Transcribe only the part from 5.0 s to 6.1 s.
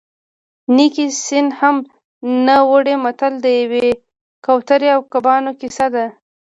کبانو کیسه ده